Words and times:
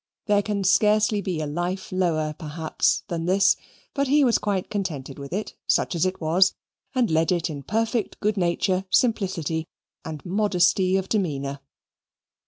There 0.25 0.41
can 0.41 0.63
scarcely 0.63 1.21
be 1.21 1.41
a 1.41 1.45
life 1.45 1.91
lower, 1.91 2.33
perhaps, 2.39 3.03
than 3.07 3.27
his, 3.27 3.55
but 3.93 4.07
he 4.07 4.23
was 4.23 4.39
quite 4.39 4.67
contented 4.71 5.19
with 5.19 5.31
it, 5.31 5.53
such 5.67 5.93
as 5.93 6.07
it 6.07 6.19
was, 6.19 6.55
and 6.95 7.11
led 7.11 7.31
it 7.31 7.51
in 7.51 7.61
perfect 7.61 8.19
good 8.19 8.35
nature, 8.35 8.85
simplicity, 8.89 9.67
and 10.03 10.25
modesty 10.25 10.97
of 10.97 11.07
demeanour. 11.07 11.59